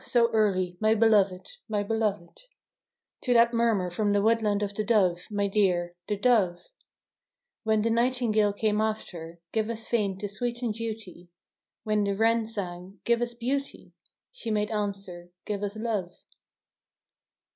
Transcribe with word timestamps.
so 0.03 0.31
early, 0.31 0.75
my 0.79 0.95
beloved, 0.95 1.45
my 1.69 1.83
be¬ 1.83 1.95
loved, 1.99 2.47
To 3.21 3.33
that 3.35 3.53
murmur 3.53 3.91
from 3.91 4.13
the 4.13 4.21
woodland 4.23 4.63
of 4.63 4.73
the 4.73 4.83
dove, 4.83 5.27
my 5.29 5.45
dear, 5.45 5.93
the 6.07 6.17
dove; 6.17 6.69
When 7.61 7.83
the 7.83 7.91
nightingale 7.91 8.51
came 8.51 8.81
after," 8.81 9.39
Give 9.53 9.69
us 9.69 9.85
fame 9.85 10.17
to 10.17 10.27
sweeten 10.27 10.71
duty!" 10.71 11.29
When 11.83 12.03
the 12.03 12.15
wren 12.15 12.47
sang," 12.47 12.99
Give 13.05 13.21
us 13.21 13.35
beauty!" 13.35 13.93
She 14.31 14.49
made 14.49 14.71
answer," 14.71 15.29
Give 15.45 15.61
us 15.61 15.75
love 15.75 16.11